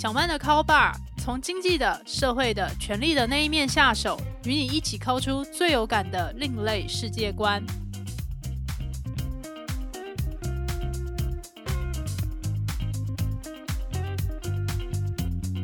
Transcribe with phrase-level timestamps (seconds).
[0.00, 7.62] 小曼的 Call Bar 从经济的、社会的、权力的那一面下手，与你一起抠出最有感的另类世界观。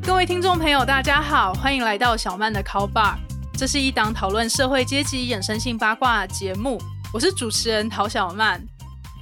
[0.02, 3.16] 各位听众朋友，大家好，欢迎来到小曼的 Call Bar。
[3.56, 6.78] 这是一档讨论社会阶级衍生性八卦节目，
[7.10, 8.62] 我是主持人陶小曼。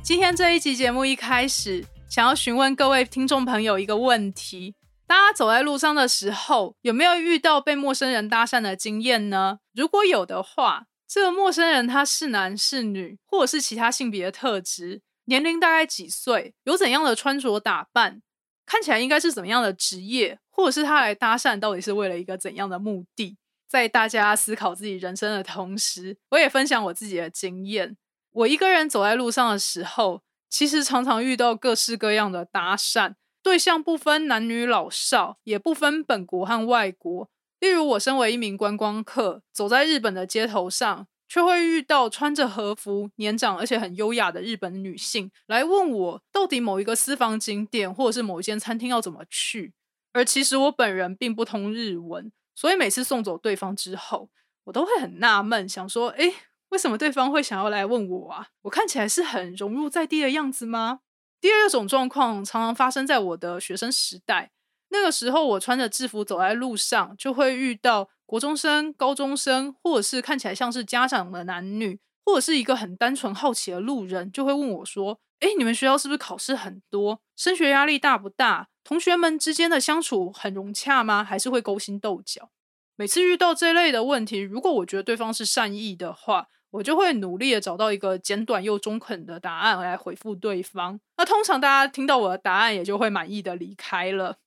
[0.03, 4.75] 今天这一集节目一开始，想要询问各位听众朋友一个问题：
[5.07, 9.59] 大家走在路上的时候，有没有遇到被陌生人搭讪的经验呢？
[9.75, 18.23] 如果有的话，这个陌生人他是男是女，或者是其他性别的特质，年龄大概几岁，有怎样的穿着打扮？
[18.67, 23.37] 看起来应该是怎么样的职业，或者是他来搭讪到底是为了一个怎样的目的？
[23.69, 27.97] 在大家思考自己人生的同时，我也分享我自己的经验。
[28.33, 33.15] 我一个人走在路上的时候，其实常常遇到各式各样的搭讪
[33.45, 37.29] 对象，不分男女老少，也不分本国和外国。
[37.61, 41.07] 例如，我身为一名观光客，走在日本的街头上。
[41.27, 49.73] 却会遇到穿着和服、年长而且很优雅的日本女性来问我，到底某一个私房景点或者是某一间餐厅要怎么去。
[50.13, 54.29] 而其实我本人并不通日文，所以每次送走对方之后，
[54.65, 56.33] 我都会很纳闷，想说：哎，
[56.69, 58.49] 为什么对方会想要来问我啊？
[58.63, 61.01] 我看起来是很融入在地的样子吗？
[61.45, 64.51] 第二种状况常常发生在我的学生时代，
[64.89, 68.09] 那个时候我穿着制服走在路上，就会遇到。
[68.25, 77.21] 国中生、高中生，或者是看起来像是家长的男女，或者是一个很单纯好奇的路人，就会问我说：“哎，你们学校是不是考试很多？
[77.37, 78.69] 升学压力大不大？
[78.83, 81.23] 同学们之间的相处很融洽吗？
[81.23, 82.49] 还是会勾心斗角？”
[82.97, 90.99] 每次遇到这类的问题，如果我觉得对方是善意的话，我就会努力的找到一个简短又中肯的答案来回复对方。
[91.17, 94.39] 那通常大家听到我的答案，也就会满意的离开了。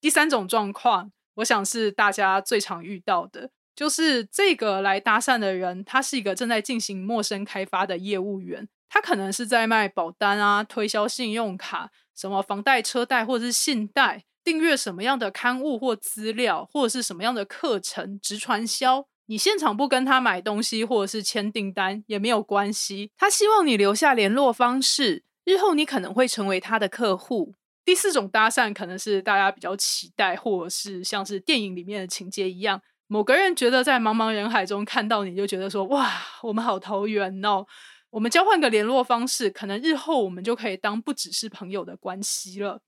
[0.00, 1.12] 第三种状况。
[1.36, 19.06] 我想是大家最常遇到的，就是这个来搭讪的人，他是一个正在进行陌生开发的业务员，他可能是在卖保单啊，推销信用卡，什么房贷、车贷或者是信贷，订阅什么样的刊物或资料，或者是什么样的课程，直传销。
[19.26, 27.54] 你现场不跟他买东西或者是签订单也没有关系，他希望你留下联络方式，日后你可能会成为他的客户。
[27.84, 36.12] 第四种搭讪可能是大家比较期待，或者是像是电影里面的情节一样，某个人觉得在茫茫人海中看到你就觉得说哇，
[36.42, 37.66] 我们好投缘哦，
[38.10, 42.80] 我们交换个联络方式，可能日后我们就可以当不只是朋友的关系了。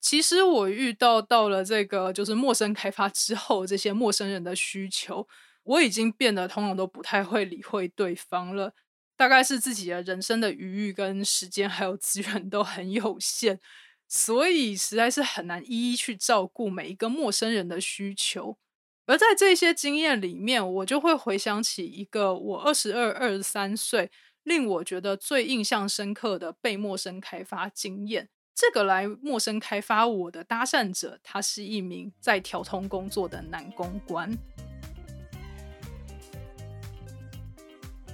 [0.00, 5.26] 其实我遇到到了这个就是陌生开发之后，这些陌生人的需求，
[5.68, 8.72] 我已经变得通常都不太会理会对方了，
[9.16, 13.60] 大概是自己的人生的余裕跟时间还有资源都很有限。
[14.08, 18.56] 所以实在是很难一一去照顾每一个陌生人的需求，
[19.04, 24.10] 而在这些经验里面，我就会回想起一个我二十二、二十三岁
[24.44, 28.30] 令我觉得最印象深刻的被陌生开发经验。
[28.54, 34.34] 这个来陌生开发我的搭讪者，他是一名在调通工作的男公关。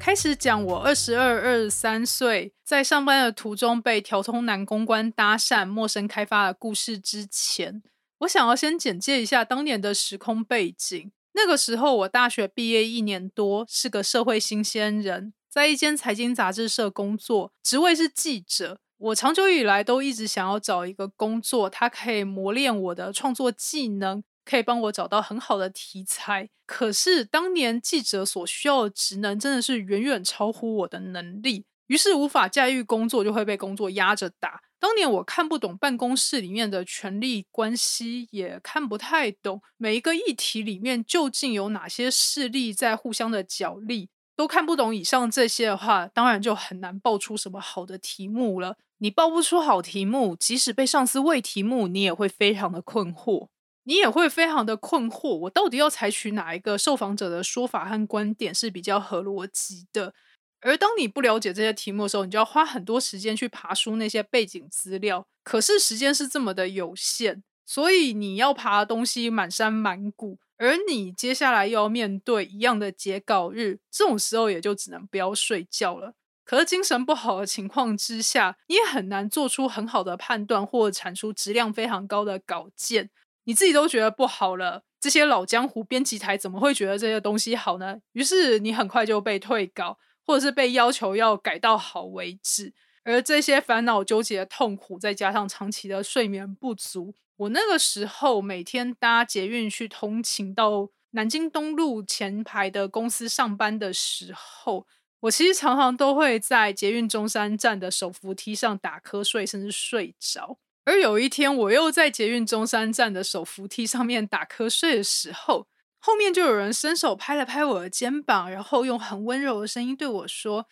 [0.07, 7.83] 开始讲我二十二、二十三岁在上班的途中被调通男公关搭讪、陌生开发的故事之前，
[8.19, 11.11] 我想要先简介一下当年的时空背景。
[11.33, 18.77] 那个时候我大学毕业一年多，是个社会新鲜人，在一间财经杂志社工作，职位是记者。
[18.99, 24.23] 我长久以来都一直想要找一个工作，它可以磨练我的创作技能。
[24.45, 34.61] 可以帮我找到很好的题材，可是当年记者所需要的职能真的是远远超乎我的能力，于是无法驾驭工作，就会被工作压着打。
[34.79, 48.77] 当年我看不懂办公室里面的权力关系，也看不太懂每一个议题里面究竟有哪些势力在互相的角力，都看不懂以上这些的话，当然就很难爆出什么好的题目了。
[48.99, 53.49] 你爆不出好题目，即使被上司喂题目，你也会非常的困惑。
[53.85, 60.13] 你也会非常的困惑，我到底要采取哪一个受访者的说法和观点是比较合逻辑的？
[60.61, 65.27] 而当你不了解这些题目的时候，你就要花很多时间去爬书那些背景资料。
[65.43, 76.15] 可是时间是这么的有限，所以你要爬的东西满山满谷，而你接下来又要面对一样的截稿日，这种时候也就只能不要睡觉了。
[76.47, 83.11] 可是精神不好的情况之下，你也很难做出很好的判断或产出质量非常高的稿件。
[83.45, 87.99] 你自己都觉得不好了，这些老江湖编辑台怎么会觉得这些东西好呢？
[88.13, 92.73] 于是你很快就被退稿，或者是被要求要改到好为止。
[93.05, 104.87] 而这些烦恼、纠结、痛苦，再加上长期的睡眠不足，我那个时候每天搭捷运去通勤到南京东路前排的公司上班的时候，
[105.21, 110.59] 我其实常常都会在捷运中山站的手扶梯上打瞌睡，甚至睡着。
[110.85, 115.67] 而有一天，我又在捷运中山站的手扶梯上面打瞌睡的时候，
[115.99, 120.69] 后面就有人伸手拍了拍我的肩膀，然后用很温柔的声音对我说：“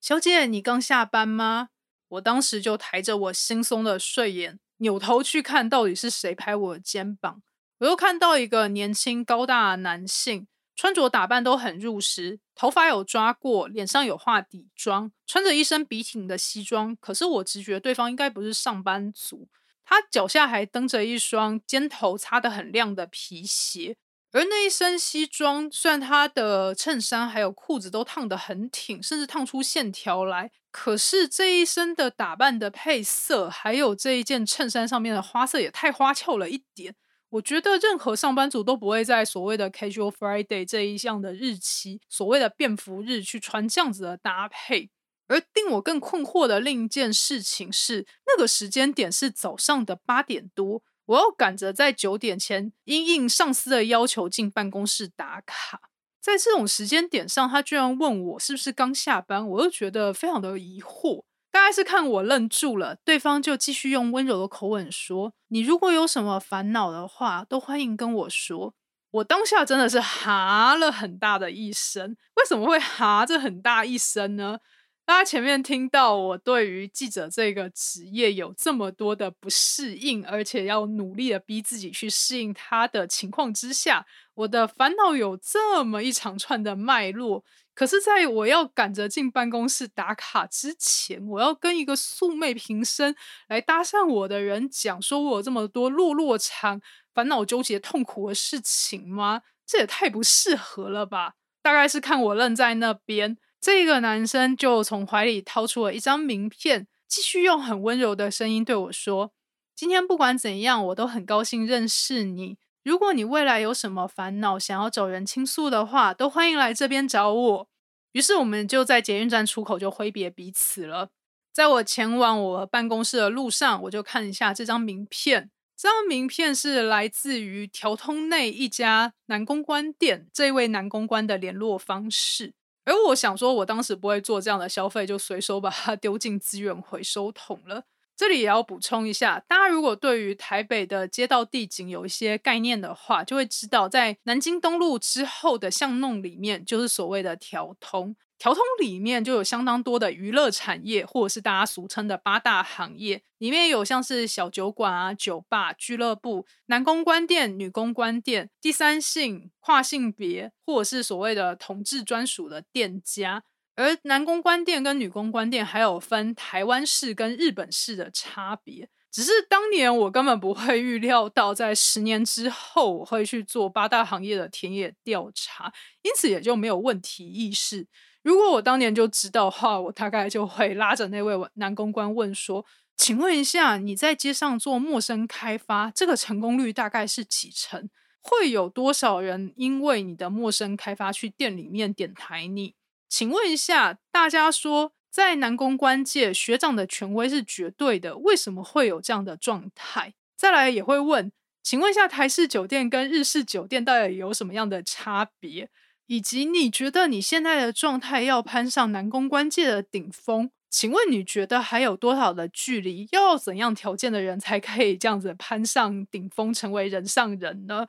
[0.00, 1.70] 小姐，你刚下班吗？”
[2.10, 4.60] 我当时就抬着我惺忪的睡眼。
[4.78, 7.40] 扭头去看到底是谁拍我的肩膀，
[7.78, 10.46] 我又看到一个年轻高大男性，
[10.76, 16.94] 穿着打扮都很入时，头发有抓过，脸上有化底妆，穿着一身笔挺的西装。
[16.96, 19.48] 可是我直觉对方应该不是上班族，
[19.84, 23.96] 他脚下还蹬着一双尖头擦得很亮的皮鞋。
[24.32, 36.94] 而那一身西装，虽然他的衬衫还有裤子都烫得很挺，甚至烫出线条来，可是这一身的打扮的配色，还有这一件衬衫上面的花色也太花俏了一点。
[37.30, 44.90] 我觉得任何上班族都不会在所谓的 Casual Friday 这一项的日期，所谓的便服日去穿这样子的搭配。
[45.28, 50.82] 而令我更困惑的另一件事情是，那个时间点是早上的八点多。
[51.06, 55.80] 我要赶着在九点前因应上司的要求进办公室打卡，
[56.20, 61.24] 在这种时间点上，他居然问我是不是刚下班，我又觉得非常的疑惑。
[61.56, 68.74] 大概是看我愣住了，对方就继续用温柔的口吻说：“你如果有什么烦恼的话，都欢迎跟我说。”
[69.10, 74.58] 我当下真的是哈了很大的一声，为什么会哈这很大一声呢？
[75.06, 84.04] 大家前面听到我对于记者这个职业有这么多的不适应，而且要努力的逼自己去适应它的情况之下，
[84.34, 87.42] 我的烦恼有这么一长串的脉络。
[87.76, 93.14] 可是，在我要赶着进办公室打卡之前，我要跟一个素昧平生
[93.48, 96.80] 来搭讪我的人讲，说我有这么多落落长、
[97.12, 99.42] 烦恼、纠结、痛苦的事情吗？
[99.66, 101.34] 这也太不适合了吧！
[101.60, 103.36] 大概是看我愣在那边。
[103.60, 109.32] 这个男生就从怀里掏出了一张名片，继续用很温柔的声音对我说
[109.76, 112.56] ：“今天不管怎样，我都很高兴认识你。
[112.86, 117.68] 如果你未来有什么烦恼，想要找人倾诉的话，都欢迎来这边找我。”
[118.14, 121.08] 于是我们就在捷运站出口就挥别彼此了。
[121.52, 125.50] 在我前往我办公室的路上，我就看一下这张名片。
[125.76, 132.54] 这张名片是来自于调通内一家男公关店这位男公关的联络方式。
[132.84, 137.82] 而我想说，我当时不会做这样的消费，就随手把它丢进资源回收桶了。
[138.16, 148.16] 这里也要补充一下，大家如果对于台北的街道地景有一些概念的话，就会知道，在南京东路之后的巷弄里面，就是所谓的调通。
[148.38, 163.42] 调通里面就有相当多的娱乐产业，或者是大家俗称的八大行业，里面有像是小酒馆啊、酒吧、俱乐部、男公关店、女公关店、第三性、跨性别，或者是所谓的同志专属的店家。
[163.76, 168.88] 而男公关店跟女公关店还有分台湾式跟日本式的差别。
[169.12, 177.86] 只是当年我根本不会预料到，在十年之后我会去做八大行业的田野调查，因此也就没有问题意识。
[178.22, 187.88] 如果我当年就知道的话，我大概就会拉着那位男公关问说：“请问一下，你在街上做陌生开发，这个成功率大概是几成？
[188.20, 192.74] 会有多少人因为你的陌生开发去店里面点台你？
[193.08, 200.14] 请问一下，大家说在男公关界学长的权威是绝对的，为什么会有这样的状态？
[200.36, 201.32] 再来也会问，
[201.62, 205.68] 请问一下，台式酒店跟日式酒店到底有什么样的差别？”
[206.08, 213.08] 以及你觉得你现在的状态要攀上南公关界的顶峰，请问你觉得还有多少的距离？
[213.10, 217.88] 要怎样条件的人才可以这样子攀上顶峰，成为人上人呢？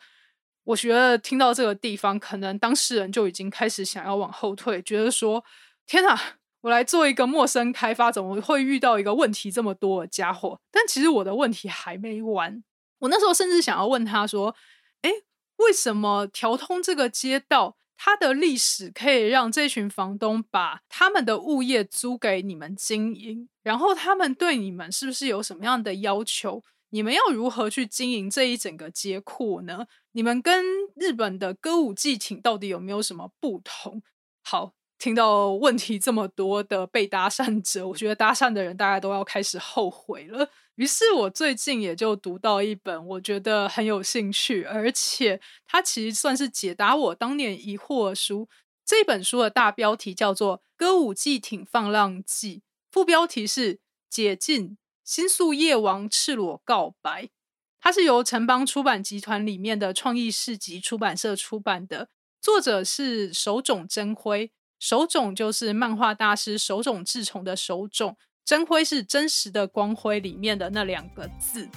[0.67, 5.41] 我觉得听到这个地方，可能当事人就已经开始想要往后退，觉得说：
[5.85, 6.19] 天哪，
[6.59, 10.59] 我来做一个陌生开发，怎么会遇到一个问题这么多的家伙？
[10.69, 12.61] 但其实我的问题还没完，
[12.99, 14.53] 我那时候甚至想要问他说：
[15.03, 15.09] 诶，
[15.55, 17.77] 为什么调通这个街道？
[17.99, 26.61] 它的历史可以让这群房东把他们的物业租给你们经营，然后他们对你们是不是有什么样的要求？
[26.89, 29.87] 你们要如何去经营这一整个街库呢？
[30.11, 30.63] 你们跟
[30.95, 34.01] 日本的歌舞伎町到底有没有什么不同？
[34.43, 34.73] 好。
[34.99, 40.49] 听到问题这么多的被搭讪者，我觉得搭讪的人大家都要开始后悔了。
[40.73, 48.49] 于是我最近也就读到一本我觉得很有兴趣，而且它其实算是解答我当年疑惑的书。
[48.83, 52.57] 这本书的大标题叫做《歌舞伎町放浪记》，
[52.91, 53.79] 副标题是
[54.09, 57.29] “解禁新宿夜王赤裸告白”。
[57.79, 62.09] 它是由城邦出版集团里面的创意市集出版社出版的，
[62.41, 64.51] 作者是手冢真辉。
[64.77, 71.69] 手冢就是漫画大师手冢治虫的手冢，真辉是真实的光辉里面的那两个字。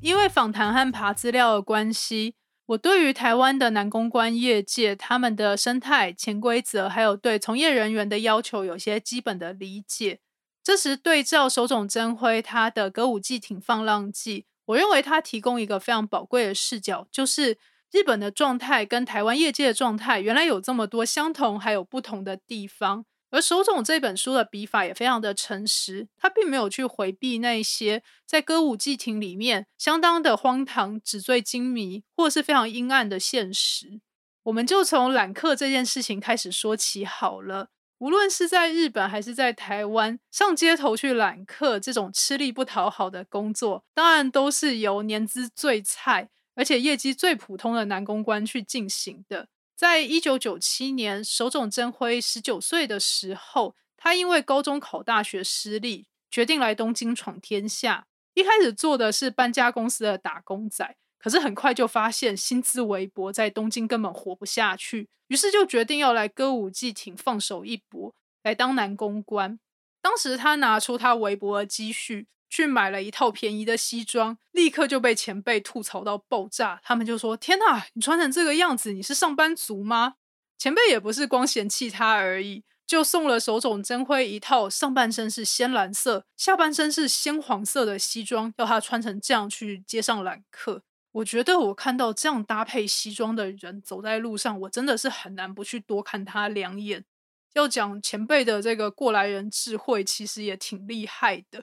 [0.00, 2.36] 因为访谈和爬资料的关系，
[2.68, 10.20] 我对于台湾的男公关业界他们的生态、潜规则，还有对从业人员的要求，有些基本的理解。
[10.62, 17.56] 这时对照手冢真辉他的歌舞伎町放浪记，我认为他提供一个非常宝贵的视角，就是
[17.90, 23.06] 日本的状态跟台湾业界的状态，原来有这么多相同还有不同的地方。
[23.30, 34.00] 而手冢这本书的笔法也非常的诚实，他并没有去回避那些在歌舞伎町里面相当的荒唐、纸醉金迷，或是非常阴暗的现实。
[34.44, 37.68] 我们就从揽客这件事情开始说起好了。
[37.98, 49.48] 无论是在日本还是在台湾，上街头去揽客这种吃力不讨好的工作，当然都是由年资最菜而且业绩最普通的男公关去进行的。
[49.78, 58.08] 在一九九七年，手冢真辉十九岁的时候，他因为高中考大学失利，决定来东京闯天下。
[58.34, 60.96] 一开始做的是搬家公司的打工仔。
[61.16, 69.60] 可是很快就发现薪资微薄，在东京根本活不下去，于是就决定要来歌舞伎町放手一搏，来当男公关。
[70.02, 72.26] 当时他拿出他微薄的积蓄，
[72.58, 76.80] 去买了一套便宜的西装，立刻就被前辈吐槽到爆炸。
[76.82, 80.14] 他们就说：“天哪，你穿成这个样子，你是上班族吗？”
[80.58, 90.82] 前辈也不是光嫌弃他而已，就送了手冢真辉一套上半身是鲜蓝色、下半身是鲜黄色的西装，要他穿成这样去街上揽客。
[91.12, 97.04] 我觉得我看到这样搭配西装的人走在路上，我真的是很难不去多看他两眼。
[97.52, 101.62] 要讲前辈的这个过来人智慧，其实也挺厉害的。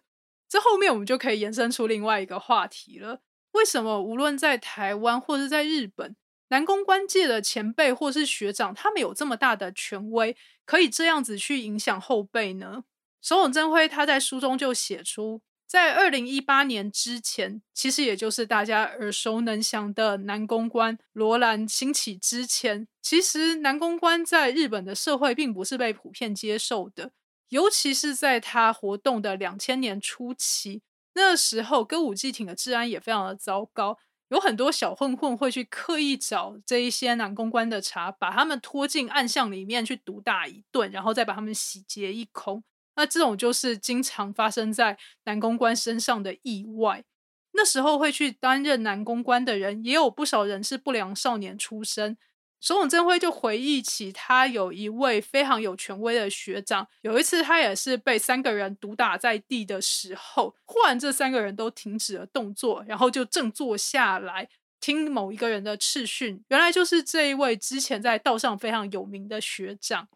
[0.56, 3.20] 这后面我们就可以延伸出另外一个话题了：
[3.52, 6.16] 为什么无论在台湾或是在日本，
[6.48, 12.86] 男公关界的前辈或是学长，他们有这么大的权威，可以这样子去影响后辈呢？
[13.22, 15.42] 手冢真辉他在书中就写出。
[15.68, 27.12] 在二零一八年之前，其实也就是大家耳熟能详的男公关罗兰兴起之前，其实男公关在日本的社会并不是被普遍接受的。
[27.50, 30.82] 尤其是在他活动的两千年初期，
[31.14, 33.98] 那时候歌舞伎町的治安也非常的糟糕，
[34.30, 42.64] 有很多小混混会去刻意找这一些男公关的茬，把他们拖进暗巷里面去毒打一顿，然后再把他们洗劫一空。
[42.96, 47.04] 那这种就是经常发生在男公关身上的意外。
[47.52, 52.18] 那时候会去担任男公关的人，也有不少人是不良少年出身。
[52.66, 64.50] 手冢真辉就回忆起，他有一位非常有权威的学长，有一次他也是被三个人毒打在地的时候，忽然这三个人都停止了动作，然后就正坐下来
[64.82, 66.44] 听某一个人的斥训。
[66.48, 70.08] 原来就是这一位之前在道上非常有名的学长。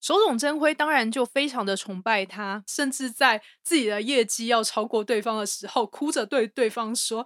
[0.00, 7.24] 手冢真辉当然就非常的崇拜他，甚至在自己的业绩要超过对方的时候，哭着对对方说：“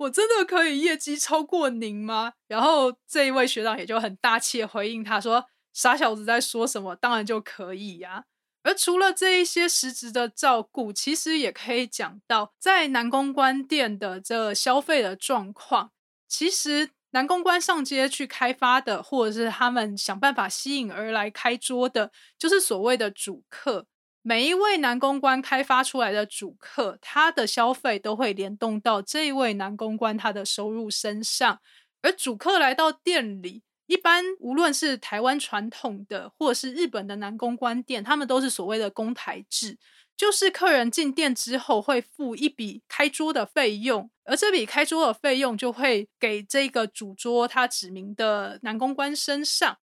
[0.00, 6.96] 我真的可以业绩超过您吗？”然后这一位学长也就很大气回应他说：“傻小子在说什么？
[6.96, 8.24] 当然就可以呀。”
[8.62, 15.92] 而除了这一些实质的照顾，其实也可以讲到在南公关店的这消费的状况，
[16.28, 16.90] 其实。
[17.12, 23.88] 男公关上街去开发的，或者是他们想办法吸引而来开桌的，就是所谓的主客。
[24.22, 31.60] 每一位男公关开发出来的主客，他的消费都会联动到这一位男公关他的收入身上。
[32.02, 39.78] 而主客来到店里，一般无论是台湾传统的，或者是日本的男公关店，他们都是所谓的公台制。
[40.16, 49.78] 就是客人进店之后会付一笔开桌的费用，而这笔开桌的费用就会给这个主桌他指明的男公关身上。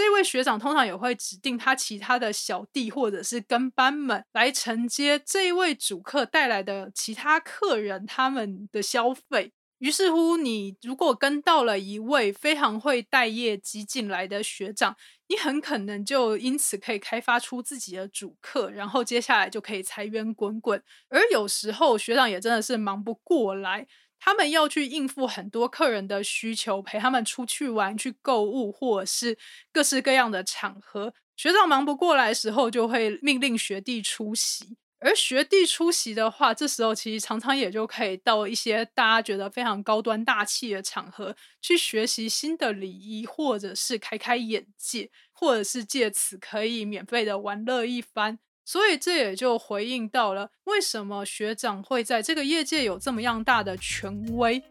[0.00, 9.52] 这位学长通常也会指定他其他的小弟或者是跟班们来承接这一位主客带来的其他客人他们的消费。
[9.76, 14.96] 于是乎，你如果跟到了一位非常会带业绩进来的学长，
[15.28, 20.82] 你很可能就因此可以开发出自己的主客，然后接下来就可以财源滚滚。
[21.10, 23.86] 而有时候学长也真的是忙不过来，
[24.20, 29.36] 他们要去应付很多客人的需求，陪他们出去玩、去购物，或者是
[29.72, 31.14] 各式各样的场合。
[31.36, 34.76] 学长忙不过来的时候，就会命令学弟出席。
[35.02, 48.38] 而学弟出席的话，这时候其实常常也就可以到一些大家觉得非常高端大气的场合去学习新的礼仪，或者是开开眼界，或者是借此可以免费的玩乐一番。
[48.70, 54.62] 所以这也就回应到了为什么学长会在这个业界有这么样大的权威。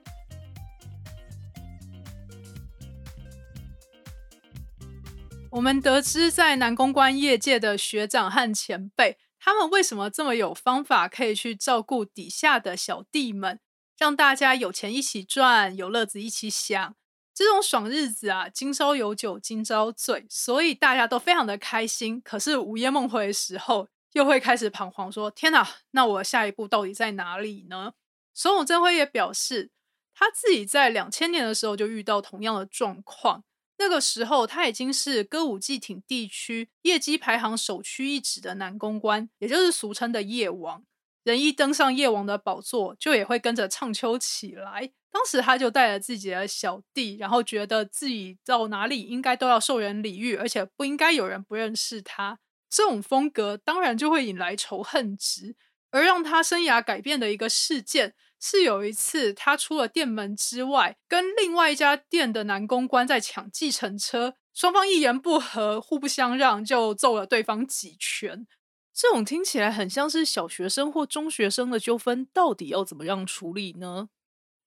[5.51, 13.59] 我们得知，在男公关业界的学长和前辈，他们为什么这么有方法，可以去照顾底下的小弟们，
[13.97, 16.95] 让大家有钱一起赚，有乐子一起享。
[17.39, 22.19] 这种爽日子啊，今朝有酒今朝醉，所以大家都非常的开心。
[22.19, 27.93] 可是午夜梦回的时候，又会开始彷徨，说：“天哪，那我下一步到底在哪里呢？”
[28.35, 29.71] 手冢真辉也表示，
[30.13, 33.45] 他自己在两千年的时候就遇到同样的状况。
[33.77, 40.83] 那个时候，他已经是歌舞伎町地区业绩排行首屈一指的男公关，也就是俗称的夜王。
[41.23, 44.91] 人一登上夜王的宝座，就也会跟着唱秋起来。
[45.11, 52.39] 当时他就带着自己的小弟，然后觉得自己到哪里应该都要受人礼遇，而且不应该有人不认识他。
[52.69, 55.55] 这种风格当然就会引来仇恨值。
[55.91, 58.13] 而让他生涯改变的一个事件。
[58.41, 68.47] 是有一次，他出了店门之外，跟另外一家店的男公关在抢计程车，双方一言不合，互不相让，就揍了对方几拳。
[68.93, 74.07] 这种听起来很像是小学生或中学生的纠纷，到底要怎么样处理呢？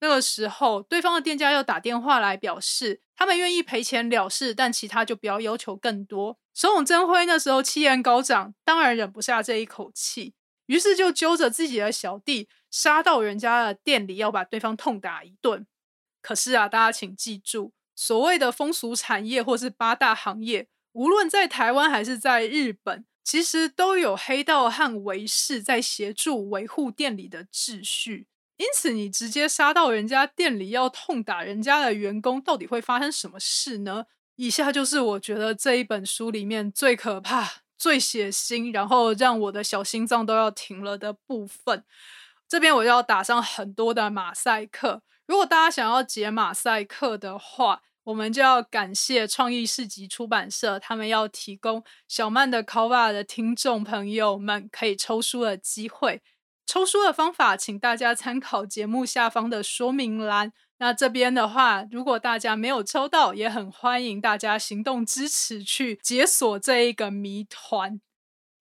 [0.03, 6.37] 那个时候，对方的店家又打电话来表示，他们愿意赔钱了事，但其他就不要要求更多。
[6.53, 10.35] 手冢真辉那时候气焰高涨，当然忍不下这一口气。
[10.67, 15.65] 于是就揪着自己的小弟杀到人家的店里，要把对方痛打一顿。
[16.21, 28.27] 可是啊，大家请记住，所谓的风俗产业或是八大行业，无论在台湾还是在日本，其实都有黑道和维士在协助维护店里的秩序。
[28.57, 34.07] 因此，你直接杀到人家店里要痛打人家的员工，到底会发生什么事呢？
[34.37, 37.63] 以下就是我觉得这一本书里面最可怕。
[37.79, 41.83] 最血腥，然后让我的小心脏都要停了的部分，
[42.49, 45.03] 这边我要打上很多的马赛克。
[45.27, 56.23] 如果大家想要解马赛克的话，我们就要感谢创意市集出版社，他们要提供小曼的 cover 的听众朋友们可以抽书的机会。
[56.67, 60.53] 抽书的方法，请大家参考节目下方的说明栏。
[60.79, 68.01] 那这边的话，如果大家没有抽到，也很欢迎大家行动支持，去解锁这一个谜团。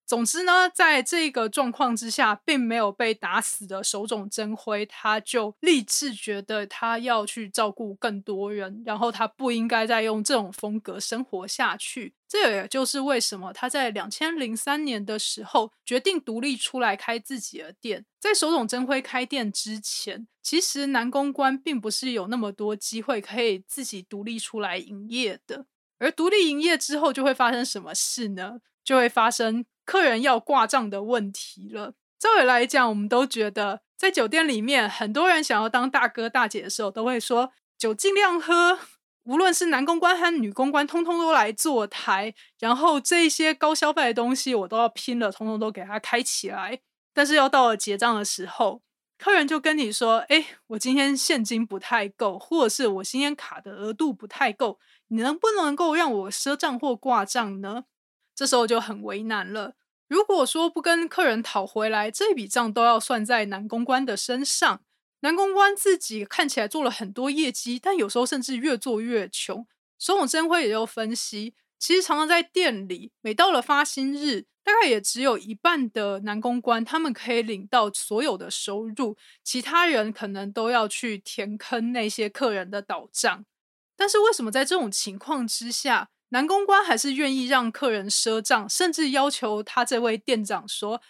[0.06, 12.14] 总之呢，在这个状况之下，并没有被打死的手冢真辉，他就立志觉得他要去照顾更多人，然后他不应该再用这种风格生活下去。
[12.32, 18.06] 这也就是为什么他在两千零三年的时候决定独立出来开自己的店。
[18.22, 25.65] 在手冢真辉开店之前，其实男公关并不是有那么多机会可以自己独立出来营业的。
[26.00, 28.60] 而独立营业之后，就会发生什么事呢？
[28.82, 29.65] 就会发生。
[29.84, 31.96] 客人要挂账的问题了。
[32.17, 38.80] 照理来讲，我们都觉得在酒店里面，很多人想要当大哥大姐的时候，都会说酒尽量喝。
[39.23, 46.79] 无论是男公关和女公关，通通都来坐台，然后这些高消费的东西，我都要拼了，通通都给他开起来。
[47.13, 48.81] 但是要到了结账的时候，
[49.17, 54.79] 客人就跟你说：“哎，我今天现金不太够，或者是我今天卡的额度不太够，
[55.10, 57.84] 你能不能够让我赊账或挂账呢？”
[58.34, 59.75] 这时候就很为难了。
[60.07, 64.81] 如果说不跟客人讨回来，这笔账都要算在男公关的身上。
[65.21, 69.65] 男公关自己看起来做了很多业绩，但有时候甚至越做越穷。
[69.97, 83.45] 手冢真辉也就分析，其实常常在店里，每到了发薪日，大概也只有一半的男公关他们可以领到所有的收入，其他人可能都要去填坑那些客人的倒账。
[83.95, 86.10] 但是为什么在这种情况之下？
[86.34, 91.01] 男公关还是愿意让客人赊账，甚至要求他这位店长说：“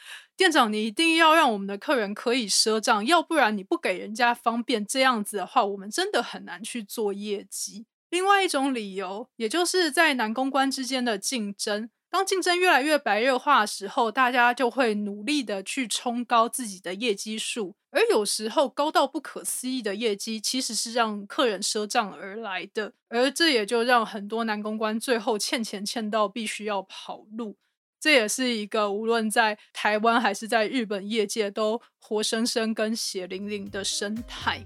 [0.41, 11.91] 店长，你一定要让我们的客人可以赊账，要不然你不给人家方便，这样子的话，我们真的很难去做业绩。”另外一种理由，也就是在男公关之间的竞争。
[12.09, 27.57] 当竞争越来越白热化的时候，大家就会努力的去冲高自己的业绩数，而有时候高到不可思议的业绩，其实是让客人赊账而来的，而这也就让很多男公关最后欠钱欠到必须要跑路。
[28.01, 34.61] 这也是一个无论在台湾还是在日本业界都活生生跟血淋淋的生态。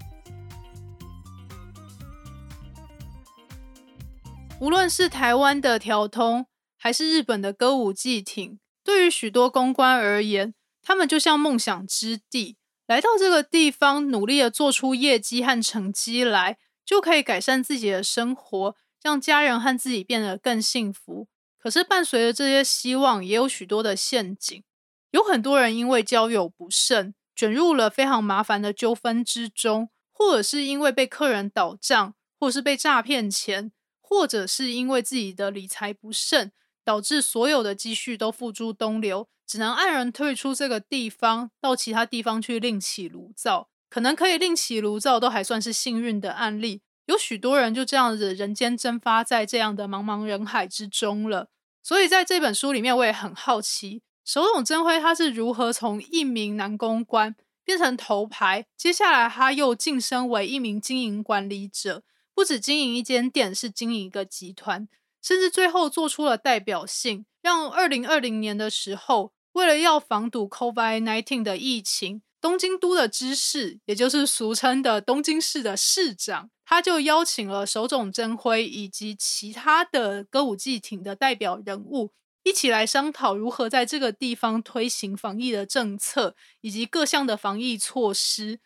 [4.60, 6.48] 无论是台湾的调通。
[6.78, 12.58] 还是日本的歌舞伎町，对于许多公关而言，他们就像梦想之地。
[12.86, 21.28] 来到这个地方，努力的做出业绩和成绩来，就可以改善自己的生活，让家人和自己变得更幸福。
[21.65, 24.63] 可是，伴随着这些希望，也有许多的陷阱。
[25.10, 36.51] 有很多人因为交友不慎，卷入了非常麻烦的纠纷之中，或者是因为被客人倒账，或是被诈骗钱，或者是因为自己的理财不慎，
[36.84, 43.69] 导致所有的积蓄都付诸东流，只能黯然退出这个地方，到其他地方去另起炉灶。
[43.89, 46.84] 可能可以另起炉灶，都还算是幸运的案例。
[47.08, 51.49] 有许多人就这样子人间蒸发在这样的茫茫人海之中了。
[51.86, 54.02] 所以在这本书里面，我也很好奇。
[54.24, 58.65] 手冢真辉他是如何从一名男公关变成头牌？
[58.76, 62.02] 接下来他又晋升为一名经营管理者，
[62.34, 64.88] 不止经营一间店，是经营一个集团，
[65.21, 82.12] 甚至最后做出了代表性，让二零二零年的时候，为了要防堵 COVID-19 的疫情，东京都的知事，也就是俗称的东京市的市长，他就邀请了手冢真辉以及其他的歌舞伎町的代表人物。
[82.43, 88.60] 一起来商讨如何在这个地方推行防疫的政策，以及各项的防疫措施。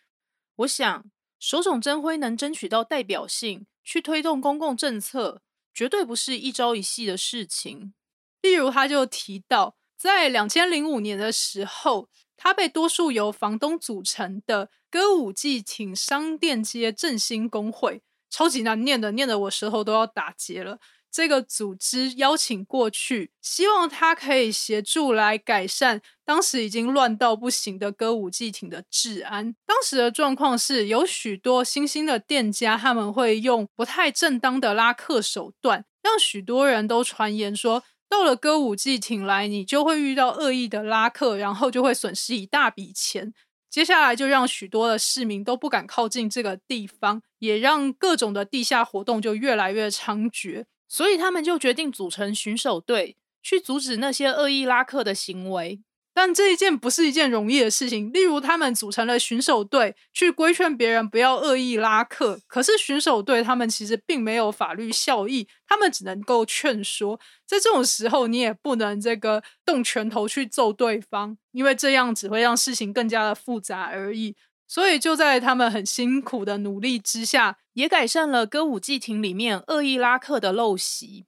[0.56, 1.06] 我想，
[1.38, 5.40] 手冢真辉能争取到代表性去推动公共政策，
[5.72, 7.94] 绝对不是一朝一夕的事情。
[8.42, 12.10] 例如，他就提到，在两千零五年的时候，
[12.42, 18.00] 他被多数由房东组成的歌舞伎町商店街振兴工会，
[18.30, 20.78] 超级难念的，念得我舌头都要打结了。
[21.12, 29.54] 这个组织邀请过去，希望他可以协助来改善当时已经乱到不行的歌舞伎町的治安。
[29.66, 43.32] 当时的状况是有许多新兴的店家，他们会用不太正当的拉客手段，让许多人都传言说，到了歌舞伎町来，你就会遇到恶意的拉客，然后就会损失一大笔钱。
[43.70, 50.64] 接下来就让许多的市民都不敢靠近这个地方，也让各种的地下活动就越来越猖獗。
[50.88, 55.80] 所以他们就决定组成巡守队，去阻止那些恶意拉客的行为。
[56.12, 58.12] 但这一件不是一件容易的事情。
[58.12, 62.40] 例如，他们组成了巡守队，去规劝别人不要恶意拉客。
[62.46, 67.18] 可是巡守队他们其实并没有法律效益，他们只能够劝说。
[67.46, 74.36] 在这种时候，你也不能这个动拳头去揍对方，因为这样只会让事情更加的复杂而已。
[74.66, 81.26] 所以就在他们很辛苦的努力之下，也改善了歌舞伎町里面恶意拉客的陋习。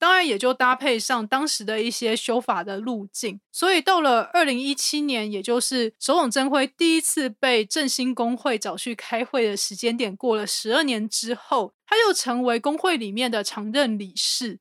[0.00, 3.38] 当然，也就搭配上当时的一些修法的路径。
[3.52, 14.60] 所以到了二零一七年，也就是手冢真辉第一次被振兴工会找去开会的时间点，过了十二年之后，他又成为工会里面的常任理事。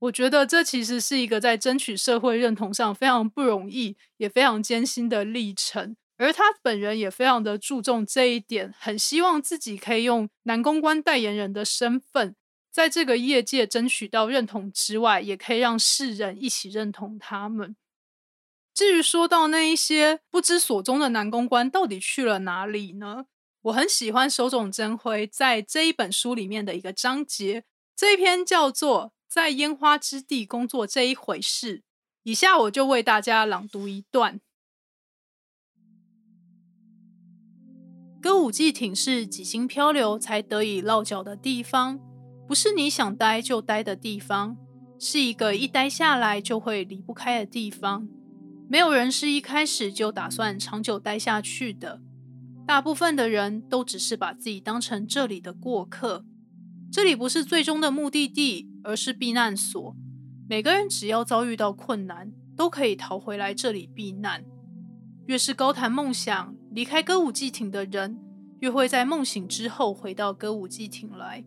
[0.00, 5.96] 我觉得这其实是一个在争取社会认同上非常不容易，也非常艰辛的历程。
[6.18, 12.34] 而他本人也非常的注重这一点，很希望自己可以用男公关代言人的身份，
[12.76, 17.74] 在这个业界争取到认同之外，也可以让世人一起认同他们。
[18.74, 23.24] 至于说到那一些不知所踪的男公关到底去了哪里呢？
[23.62, 27.64] 我很喜欢手冢真辉在这一本书里面的一个章节，
[27.96, 31.78] 这一篇叫做《在烟花之地工作这一回事》。
[32.24, 34.38] 以下我就为大家朗读一段。
[38.20, 41.98] 歌舞伎町是几经漂流才得以落脚的地方，
[42.46, 44.56] 不是你想待就待的地方，
[44.98, 48.08] 是一个一待下来就会离不开的地方。
[48.68, 52.00] 没有人是一开始就打算长久待下去的，
[52.66, 56.24] 大部分的人都只是把自己当成这里的过客。
[56.92, 59.96] 这里不是最终的目的地，而是避难所。
[60.48, 64.44] 每个人只要遭遇到困难，都可以逃回来这里避难。
[65.26, 68.18] 越是高谈梦想、离开歌舞伎町的人，
[68.60, 71.44] 越会在梦醒之后回到歌舞伎町来。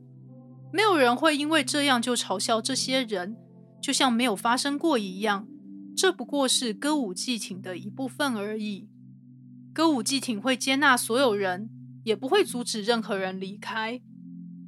[0.71, 3.36] 没有人会因为这样就嘲笑这些人，
[3.82, 5.47] 就像没有发生过一样。
[5.95, 8.88] 这不过是歌舞伎町的一部分而已。
[9.73, 11.69] 歌舞伎町会接纳所有人，
[12.03, 14.01] 也不会阻止任何人离开。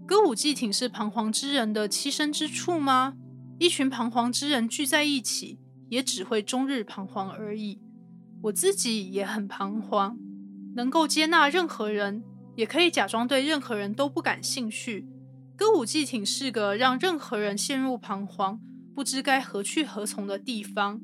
[0.07, 3.13] 歌舞伎町是彷徨之人的栖身之处吗？
[3.59, 5.59] 一群彷徨之人聚在一起，
[5.89, 7.79] 也只会终日彷徨而已。
[8.43, 10.17] 我自己也很彷徨，
[10.75, 12.23] 能够接纳任何人，
[12.55, 15.07] 也可以假装对任何人都不感兴趣。
[15.55, 18.59] 歌舞伎町是个让任何人陷入彷徨、
[18.95, 20.99] 不知该何去何从的地方。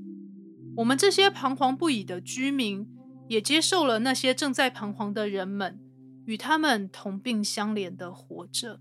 [0.78, 2.88] 我们这些彷徨不已的居民，
[3.28, 5.80] 也接受了那些正在彷徨的人们，
[6.26, 8.80] 与他们同病相怜的活着。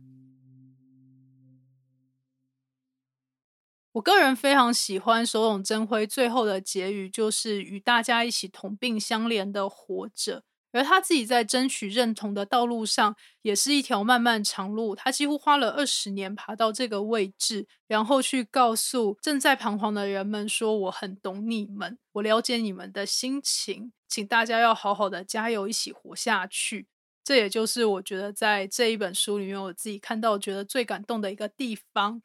[3.93, 10.45] 我个人非常喜欢手冢真辉最后的结语，就是与大家一起同病相怜的活着。
[10.77, 14.95] 而他自己在争取认同的道路上，也是一条漫漫长路。
[14.95, 26.87] 他几乎花了二十年爬到这个位置，然后去告诉正在彷徨的人们说：“我很懂你们，我了解你们的心情，请大家要好好的加油，一起活下去。”
[27.25, 32.23] 这也就是我觉得在这一本书里面，我自己看到觉得最感动的一个地方。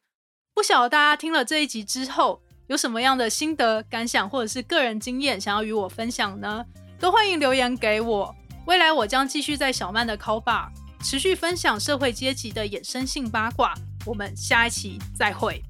[0.53, 6.63] 不晓得大家听了这一集之后，有什么样的心得感想，或者是个人经验想要与我分享呢？
[6.99, 8.35] 都欢迎留言给我。
[8.71, 10.71] 未来我将继续在小曼的 c o b a
[11.03, 13.73] 持续分享社会阶级的衍生性八卦，
[14.05, 15.61] 我们下一期再会。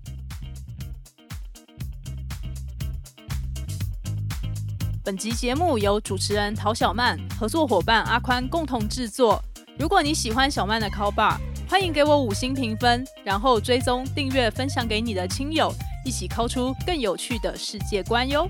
[5.04, 9.44] 本集节目由主持人陶小曼、合作伙伴阿宽共同制作。
[9.80, 15.74] 如果你喜欢小曼的 Call Bar，欢迎给我五星评分，然后追踪、订阅、分享给你的亲友，
[16.06, 18.48] 一起抠出更有趣的世界观哟。